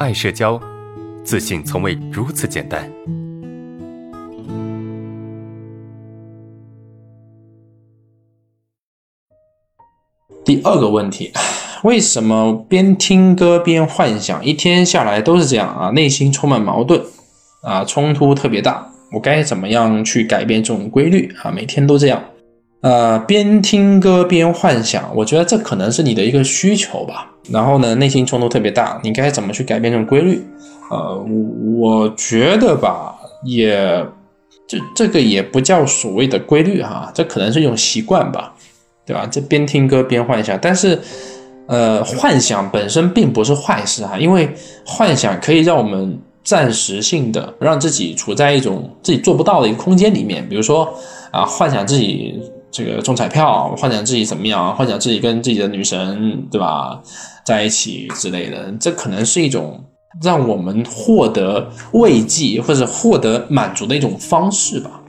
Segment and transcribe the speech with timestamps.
[0.00, 0.60] 爱社交，
[1.22, 2.90] 自信从未如此简单。
[10.44, 11.32] 第二个问题，
[11.84, 15.90] 为什么边听歌边幻想，一天下来都是这样啊？
[15.90, 17.00] 内心充满矛盾
[17.62, 18.90] 啊，冲突特别大。
[19.12, 21.52] 我该怎么样去改变这种规律啊？
[21.52, 22.20] 每天都这样。
[22.84, 27.32] 呃，边听歌边幻想，我觉得这可能是你的一个需求吧。
[27.48, 30.46] 然后呢，内心冲突特别大，你该怎么去改变这种规律？
[30.90, 31.16] 呃，
[31.78, 33.14] 我我觉得吧，
[33.46, 33.74] 也
[34.68, 38.52] 这这个也不叫所谓的规律哈，这可能是一种习惯吧，
[39.06, 39.26] 对吧？
[39.32, 41.00] 这边听歌边幻想，但是
[41.66, 44.46] 呃，幻想本身并不是坏事哈，因为
[44.84, 50.86] 幻想可以让我们暂时性的让自己处在一种自己做不到的一个空间里面，比如说
[51.32, 52.38] 啊，幻想自己。
[52.74, 54.74] 这个中彩票，幻想自己怎么样？
[54.74, 57.00] 幻想自己跟自己的女神，对吧，
[57.46, 59.80] 在一起之类的，这可能是一种
[60.20, 65.00] 让我们获得慰藉或者获得满足的一种方式吧。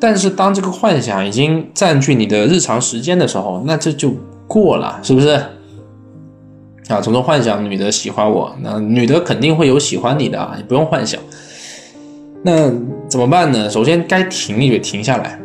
[0.00, 4.12] 但是当这个幻想已经占据你的日常时间的时候，那这就
[4.48, 5.28] 过了，是不是？
[6.88, 11.20] 啊，从中幻想女的喜欢我，那女的肯定会有喜欢你的啊，你不用幻想。
[12.42, 12.68] 那
[13.08, 13.70] 怎么办呢？
[13.70, 15.38] 首先该停你就停下来。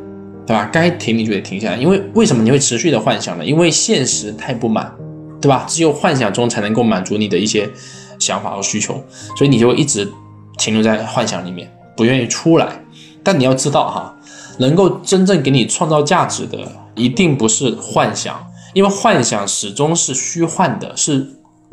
[0.50, 0.68] 对吧？
[0.74, 3.46] 该停你就得停下来，因为为什么你会持续的幻想呢？
[3.46, 4.92] 因为现实太不满，
[5.40, 5.64] 对吧？
[5.70, 7.70] 只有幻想中才能够满足你的一些
[8.18, 9.00] 想法和需求，
[9.38, 10.12] 所以你就一直
[10.58, 12.84] 停留在幻想里面，不愿意出来。
[13.22, 14.18] 但你要知道哈，
[14.58, 16.58] 能够真正给你创造价值的，
[16.96, 21.28] 一定不是幻想，因为幻想始终是虚幻的，是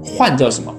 [0.04, 0.74] 幻叫什么？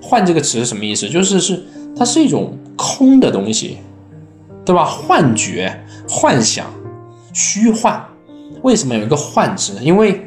[0.00, 1.06] 幻这个词是什么意思？
[1.10, 1.62] 就是是
[1.94, 3.76] 它是一种空的东西，
[4.64, 4.82] 对吧？
[4.82, 6.64] 幻觉、幻想。
[7.32, 8.02] 虚幻，
[8.62, 9.78] 为什么有一个幻字？
[9.80, 10.26] 因为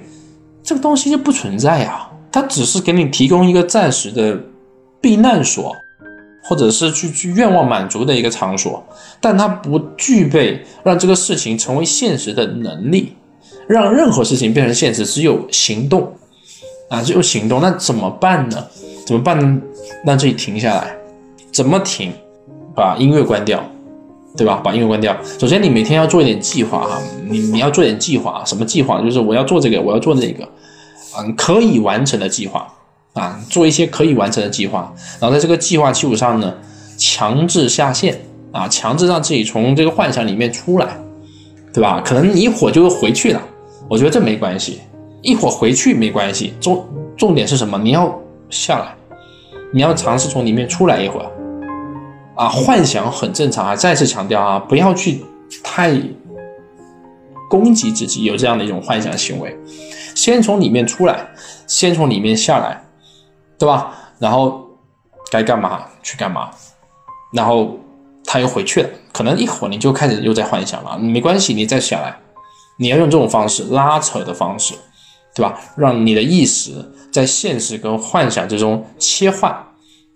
[0.63, 4.39] 这个东西就不存在呀，它只是给你提供一个暂时的
[4.99, 5.75] 避难所，
[6.43, 8.83] 或者是去去愿望满足的一个场所，
[9.19, 13.15] 但它不具备让这个事情成为现实的能力，
[13.67, 16.13] 让任何事情变成现实，只有行动
[16.89, 17.59] 啊，只有行动。
[17.61, 18.67] 那怎么办呢？
[19.05, 19.61] 怎么办呢？
[20.05, 20.95] 让自己停下来，
[21.51, 22.13] 怎么停？
[22.73, 23.61] 把音乐关掉。
[24.37, 24.61] 对吧？
[24.63, 25.15] 把音乐关掉。
[25.37, 28.43] 首先，你每天要做一点计划哈，你你要做点计划。
[28.45, 29.01] 什么计划？
[29.01, 30.47] 就是我要做这个，我要做那个，
[31.17, 32.67] 嗯，可以完成的计划
[33.13, 34.93] 啊，做一些可以完成的计划。
[35.19, 36.53] 然后在这个计划基础上呢，
[36.97, 38.21] 强制下线
[38.51, 40.97] 啊，强制让自己从这个幻想里面出来，
[41.73, 42.01] 对吧？
[42.03, 43.41] 可能你一会儿就回去了，
[43.89, 44.79] 我觉得这没关系，
[45.21, 46.53] 一会儿回去没关系。
[46.61, 46.85] 重
[47.17, 47.77] 重点是什么？
[47.77, 48.17] 你要
[48.49, 48.95] 下来，
[49.73, 51.25] 你要尝试从里面出来一会儿。
[52.41, 53.75] 啊，幻想很正常啊！
[53.75, 55.23] 再次强调啊，不要去
[55.63, 55.95] 太
[57.47, 59.55] 攻击自己，有这样的一种幻想行为。
[60.15, 61.29] 先从里面出来，
[61.67, 62.83] 先从里面下来，
[63.59, 63.95] 对吧？
[64.17, 64.67] 然后
[65.29, 66.49] 该干嘛去干嘛，
[67.31, 67.77] 然后
[68.25, 68.89] 他又回去了。
[69.13, 72.17] 可能一会儿你就开始又在幻想了，没关系，你再下来，
[72.79, 74.73] 你要用这种方式拉扯的方式，
[75.35, 75.59] 对吧？
[75.77, 76.71] 让你的意识
[77.13, 79.55] 在现实跟幻想之中切换。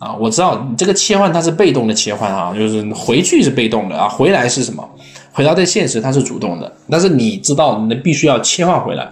[0.06, 4.88] 啊，我知道你这个切换它是被动的切换啊，就是回去是被动的啊，回来是什么？
[5.34, 9.12] 回到这现实它是主动的，但是你知道你必须要切换回来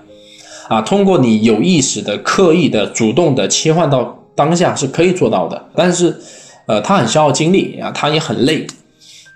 [0.70, 6.16] 啊，通过你有意识的、刻意的、主动的切换到当下是可以做到的，但是
[6.68, 8.68] 呃，它很消耗精力啊，它也很累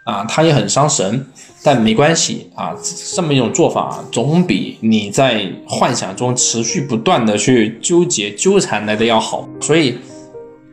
[0.06, 1.25] 啊，它也很伤神，
[1.63, 2.74] 但没关系啊，
[3.16, 9.97] 这么一种做法总比你在幻想中持续不断的去纠结纠缠来的要好，所以。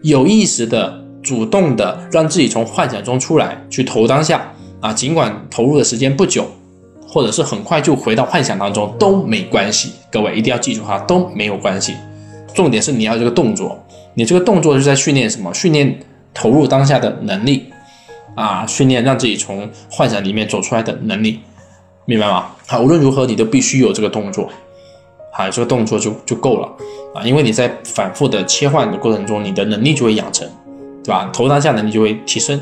[0.05, 6.47] 有意识的、主动的让自己从幻想中出来，去投当下啊，尽管投入的时间不久，
[7.09, 9.93] 或者是很快就回到幻想当中都没关系。
[10.13, 11.95] 各位一定要记住哈，都没有关系。
[12.53, 13.83] 重点是你要这个动作，
[14.13, 15.55] 你这个动作是在训练什么？
[15.55, 15.99] 训练
[16.35, 17.65] 投入当下的能力
[18.35, 21.41] 啊，训练让自己从幻想里面走出来的能力，
[22.05, 22.49] 明白吗？
[22.67, 24.51] 好，无论如何你都必须有这个动作。
[25.37, 26.69] 好，这个动作就就够了
[27.13, 30.49] 啊，因为你在反复的切换的过程中，你的能力就会养成，
[31.03, 31.29] 对吧？
[31.33, 32.61] 投当下能力就会提升，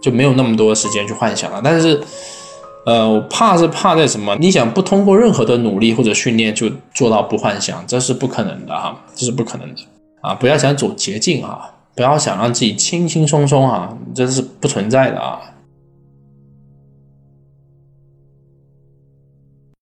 [0.00, 1.60] 就没有那么多时间去幻想了。
[1.64, 2.00] 但是，
[2.86, 4.36] 呃，我怕是怕在什么？
[4.38, 9.82] 你想不通过任何的努力或者训练就做到不幻想，这是不可能的哈，这是不可能的
[10.20, 10.32] 啊！
[10.32, 15.40] 不要想走捷径啊，不要想让自己轻轻松松啊，这是不存在的啊！